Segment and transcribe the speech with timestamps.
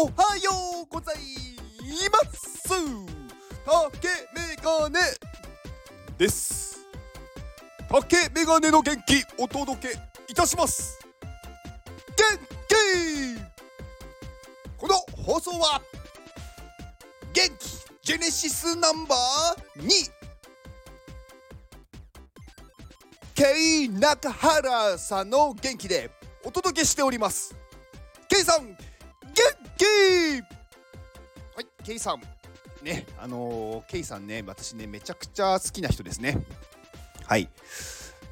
[0.00, 0.50] おはよ
[0.84, 1.16] うござい
[2.08, 2.68] ます。
[2.68, 5.00] 竹メガネ
[6.16, 6.86] です。
[7.88, 9.98] 竹メガネの元気お届け
[10.28, 11.00] いたします。
[12.16, 12.24] 元
[12.68, 13.40] 気
[14.76, 15.82] この放送は
[17.32, 19.88] 元気ジェネシスナンバー2
[23.34, 26.08] K 中原さんの元気で
[26.44, 27.56] お届けしております。
[28.28, 28.78] K さん
[29.38, 29.44] 元
[29.76, 29.84] 気
[31.54, 32.20] はい K さん。
[32.82, 36.38] ねあのー、K さんね私ねめちゃくちゃ好きな人ですね。
[37.24, 37.48] はい。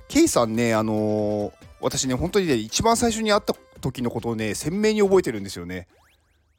[0.08, 5.86] K さんねあのー、私ね本当にね一番最初に会った時のことをね鮮明に覚えてるんですよね。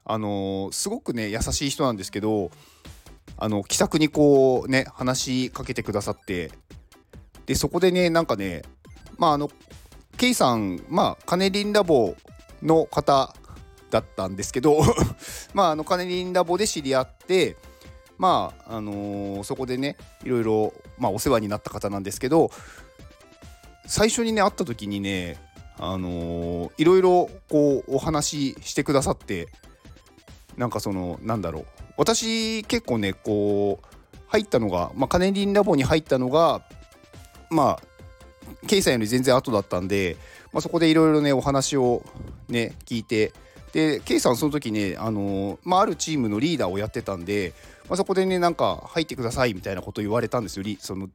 [0.06, 2.50] あのー、すごくね優しい人なんですけど
[3.38, 6.52] あの気さくにこうね話しかけてくださって。
[7.46, 8.62] でそこでねなんかね
[9.18, 9.50] まああの
[10.18, 12.16] ケイさんまあカネリンラボ
[12.62, 13.34] の方
[13.90, 14.82] だったんですけど
[15.54, 17.56] まああのカネリンラボで知り合って
[18.18, 22.52] まああのー、そこでねいろいろ、まあ、お世話になった方なんですけど
[23.86, 25.38] 最初にね会った時にね
[25.78, 29.48] あのー、いろいろこうお話ししてくださって
[30.58, 31.66] なんかそのなんだろう。
[31.98, 36.62] 私結構ねこう入ったのが、まあ、カネリンラボに入ったのが
[37.50, 40.16] まあケイさんより全然後だったんで、
[40.54, 42.04] まあ、そこでいろいろねお話を
[42.48, 43.34] ね聞いて
[43.78, 47.54] でケイさんその時ねあのまあ、あるチームのリーダーをやってたんで、
[47.88, 51.10] まあ、そこでねなんか入ってくださいみたいなこと言われたんですよその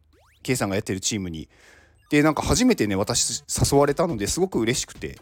[0.44, 1.48] ケイさんがやってるチームに。
[2.08, 5.18] でなんか初めてね私誘われたのですごく嬉しくて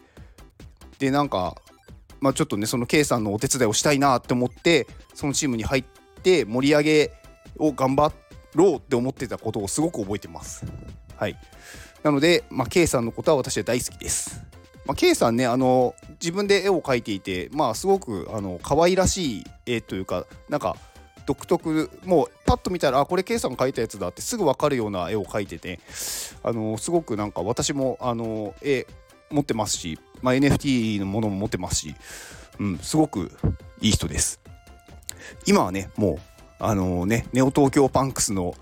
[0.99, 1.55] でなんか
[2.19, 5.83] まあちょっとねその K さんのお手伝いをしたいなって思ってそのチームに入っ
[6.21, 7.11] て盛り上げ
[7.57, 8.13] を頑張
[8.53, 10.63] ろうって思ってたことをすごく覚えてます。
[11.15, 11.39] はい。
[12.03, 14.43] なので、まあ、K さんのことは私は大好きです。
[14.85, 20.77] まあ、K さんね、あの、自分で絵を描いていて、まあ、すごく、あの、可愛らしい絵というか、なんか、
[21.25, 25.79] 独特、もう、パッと見たら、あ、これ K さん描いたやつだってすぐ分かるような絵を描いてて、
[26.43, 28.85] あの、すごくなんか、私も、あの、絵
[29.31, 31.95] 持ってますし、まあ、NFT のものも持ってますし、
[32.59, 33.31] うん、すごく
[33.81, 34.39] いい人です。
[35.47, 36.19] 今はね、もう、
[36.59, 38.55] あのね、ネオ東京パンクスの、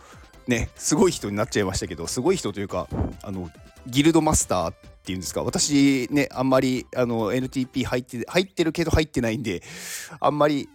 [0.50, 2.88] ねすごい人になっちゃいましたけどすごい人というか
[3.22, 3.50] あの
[3.90, 4.74] ギルドマスターっ
[5.04, 5.44] ていうんですか？
[5.44, 9.64] 私ねあんまりあの NTP 入って入ってるけど入ってないんで
[10.20, 10.70] あんまり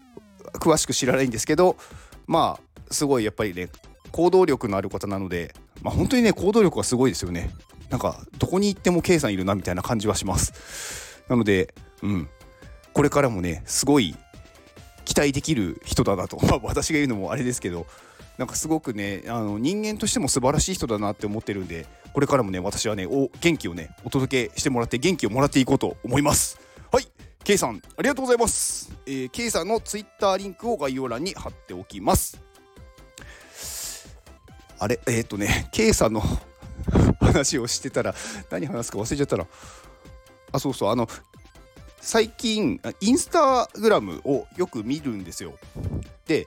[0.54, 1.76] 詳しく知らないんですけど
[2.26, 3.68] まあすごいやっぱりね
[4.12, 7.50] 行動力のある方なので、まあ、本当にね行動力がすごいですよね。
[7.90, 11.22] なんかどこに行っても K さんいるなみたいな感じはします。
[11.28, 12.28] なのでうん。
[12.92, 14.14] これからもねすごい
[15.04, 17.86] 期待できる人だなと、 まあ、私が言うのもあれですけど
[18.38, 26.58] なんかすごくねあの人間としても素晴らしい人だなって思ってるんでこれからもね私はねお元気をねお届けしてもらって元気をもらっていこうと思います。
[26.90, 27.06] はい
[27.44, 32.40] K さんありがとうございます、えー、K さんの Twitter リンクを概要欄に貼っておきます。
[34.78, 36.22] あれえっ、ー、とね K さんの
[37.20, 38.14] 話をしてたら
[38.50, 39.46] 何話すか忘れちゃったら
[40.52, 41.08] あそうそうあの
[42.00, 45.54] 最近インスタグラムをよく見るんですよ。
[46.26, 46.46] で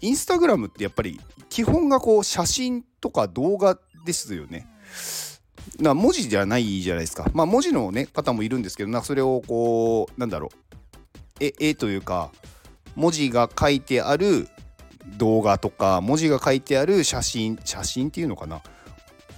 [0.00, 4.66] インスタグラムってやっぱり基本がこう写真とか動画ですよね。
[5.78, 7.30] な文字じゃないじゃないですか。
[7.32, 12.30] まあ文字のね方もいるんですけどなそれをこうなんだろう絵絵というか
[12.94, 14.48] 文字が書いてある
[15.16, 18.62] 動画とか文字が書いてある写真写真っていうのかな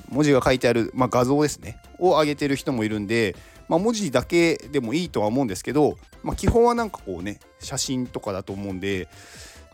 [0.09, 3.35] 文字が書いてある、まあ、画像ですねを上げてる人もいるんで、
[3.69, 9.09] まあ、文字だけでもいいとは思うんですけど、まあ、基本はなんかこうね写真とかだと思うんで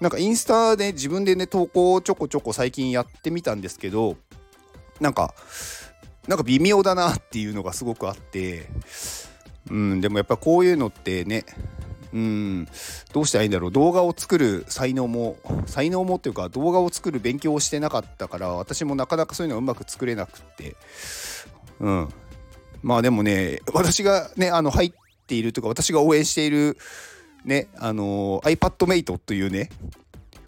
[0.01, 4.17] なんかインスタで自分でね投稿ちょこちょこ最近やってみたんですけど
[5.01, 5.35] なんか
[6.29, 8.69] なんか微妙だなっていうのがすごくあって
[9.71, 11.45] うんでもやっぱこういうのってね
[12.13, 12.69] うん
[13.13, 13.73] どうしたらいいんだろう。
[13.73, 15.37] 動画を作る才能も
[15.67, 20.77] 才能もっていうか動画を作る勉強をしてなかったから私もなかなかそういうのうまく作れなくって。
[21.81, 22.09] うん。
[22.83, 24.93] まあでもね私がねあの入っ
[25.27, 26.79] ているというか私が応援している
[27.45, 29.71] ね、あのー、iPadMate というね、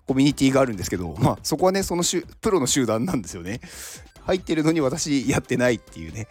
[0.07, 2.03] コミュニティがあるんですけど、 まあ、そこはね、その
[2.41, 3.61] プロの集団なんですよね。
[4.25, 6.27] 入ってるのに私やってないっていうね。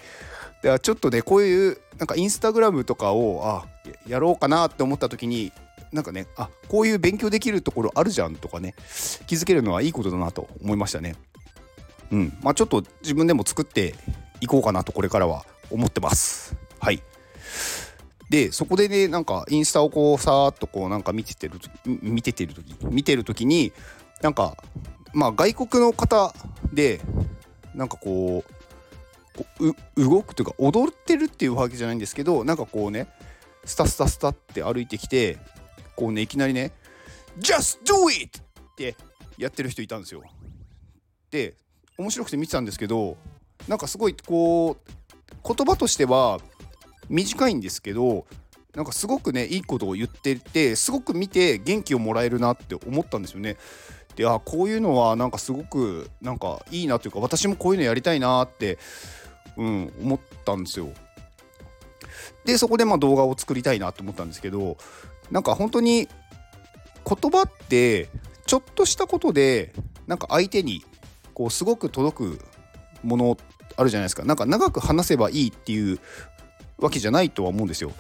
[0.61, 3.65] だからちょっとね、こういう、なんかインスタグラムとかを、あ、
[4.05, 5.51] やろうかなって思った時に、
[5.91, 8.75] なんかね、あ、こういう勉強できるところあるじゃんとかね、
[9.27, 11.15] 気づけるのはいいことだなと思いましたね。
[12.11, 12.37] うん。
[12.41, 13.95] まあちょっと自分でも作って
[14.41, 16.55] いこうかなとこれからは思ってます。
[16.79, 17.01] はい。
[18.29, 23.73] でそこでねなんかインスタをこうさーっとこうなんか見ててる見ててる時見てる時に
[24.21, 24.55] なんか
[25.13, 26.33] まあ外国の方
[26.71, 27.01] で
[27.73, 28.43] なんかこ
[29.97, 33.07] う動くというか踊ってるっていうわけじゃないんですけどなんかこうね
[33.65, 35.37] スタスタスタって歩いてきて
[35.95, 36.71] こうねいきなりね
[37.39, 38.95] 「Just do it!」って
[39.37, 40.23] やってる人いたんですよ。
[41.31, 41.55] で
[41.97, 43.17] 面白くて見てたんですけど
[43.67, 46.39] なんかすごいこう言葉としては
[47.09, 48.25] 短いんですけど
[48.75, 53.57] なんかすごくねいいことを言っててすごく見て元気をもらえるなって思ったんですよね。
[54.15, 58.77] でああこういうのはなんかすごくなんかいいなというか私もこういうのやりたいなって、
[59.57, 60.89] うん、思ったんですよ。
[62.45, 64.77] でそこでまあ動画を作りたいなと思ったんですけど
[65.31, 66.07] なんか本当に
[67.05, 68.09] 言葉って
[68.45, 69.73] ちょっとしたことで
[70.07, 70.83] なんか相手に
[71.33, 72.39] こうすごく届く
[73.03, 73.37] もの
[73.77, 75.99] あるじゃないですかなんか長く話せばいいっていう
[76.79, 77.91] わけじゃないとは思うんですよ。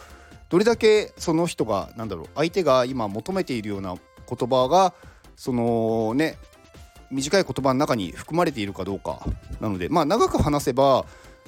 [0.49, 3.95] どれだけその人がなんだろう相手が今求めているような
[4.27, 4.93] 言葉が
[5.35, 6.37] そのね
[7.11, 9.19] 短い言葉の中に含まれているかどうか
[9.59, 11.05] なのでまあ長く話せば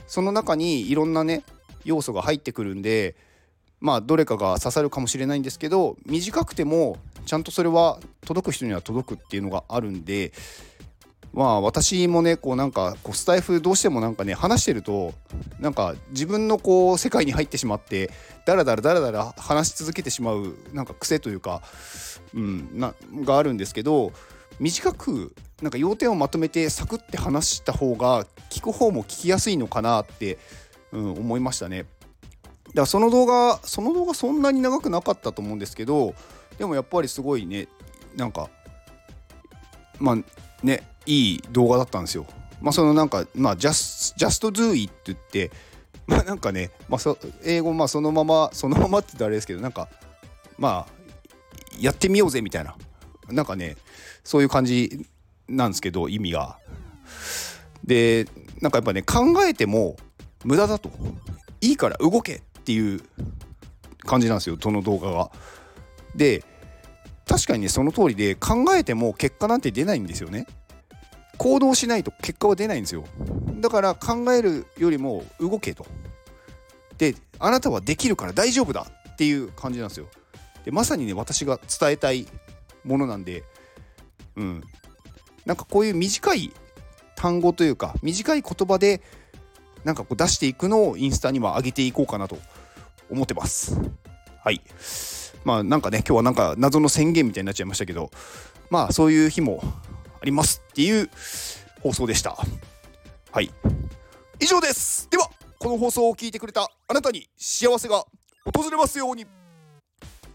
[0.07, 1.43] その中にいろんなね
[1.83, 3.15] 要素が入ってくるんで
[3.79, 10.31] まあどれかが刺さるかもしれないんですけど短くてもちゃんとそれは届く人には届くっていうのがあるんで
[11.33, 15.13] まあ私もねこうなんかこうスタイフどうしてもなんかね話してると
[15.59, 18.11] なんか自分のこう世界に入ってしまって
[18.45, 21.61] ダラダラダラダラ話し続けてしまうなんか癖というか、
[22.33, 22.93] うん、な
[23.23, 24.11] があるんですけど
[24.59, 30.37] 短くなんか要点をまとめてサクッて話した方が聞く方も聞きやすいのかなって、
[30.91, 31.83] うん、思いましたね。
[31.83, 36.13] だからその動画その動画そんなに長くなかったと思うんですけど
[36.57, 37.67] でもやっぱりすごいね
[38.15, 38.49] なんか
[39.99, 40.17] まあ
[40.63, 42.25] ねいい動画だったんですよ。
[42.61, 45.51] まあそのなんかまあ just, just do it って言って
[46.07, 49.89] まあなんかね、まあ、そ英語まあそのままそのままって言ったらあれですけどなんか
[50.57, 50.93] まあ
[51.79, 52.75] やってみようぜみたいな
[53.29, 53.77] なんかね
[54.23, 55.07] そういう感じ
[55.47, 56.57] なんですけど意味が。
[57.83, 58.27] で
[58.61, 59.97] なんかやっぱね考えても
[60.43, 60.91] 無駄だと
[61.61, 63.01] いいから動けっていう
[64.05, 65.31] 感じなんですよその動画が。
[66.15, 66.43] で
[67.27, 70.47] 確かにねその通りで考えても結果なんて出ないんですよね。
[71.41, 73.03] 行動しないと結果は出ないんですよ。
[73.61, 75.87] だから考えるよりも動けと。
[76.99, 80.05] であなたはできるから大丈夫だっていう感じなんですよ。
[80.65, 82.27] でまさにね私が伝えたい
[82.83, 83.43] ものなんで
[84.35, 84.63] うん
[85.47, 86.53] なんかこういう短い
[87.15, 89.01] 単語というか短い言葉で
[89.83, 92.37] なんかこう出していくのをインスタには上げていこうかなと
[93.09, 93.81] 思ってます。
[94.43, 94.61] はい。
[95.43, 98.11] まあなんかね今日はなんか謎の宣言みたいになっちゃいましたけど
[98.69, 99.63] まあそういう日も
[100.21, 101.09] ありますっていう
[101.81, 102.37] 放送でした。
[103.31, 103.51] はい。
[104.39, 105.09] 以上です。
[105.09, 105.29] では
[105.61, 108.03] この放送を聞いてくれたあなたに幸せが
[108.55, 109.25] 訪れますように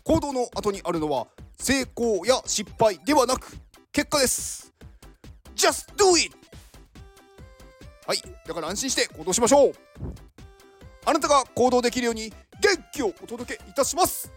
[0.04, 1.26] 行動の後にあるのは
[1.58, 3.56] 成功や失敗ではなく
[3.90, 4.72] 結果です
[5.56, 6.30] Just do it
[8.06, 9.72] はいだから安心して行動しましょう
[11.04, 14.30] あなたが行動できるように元気をお届けいたします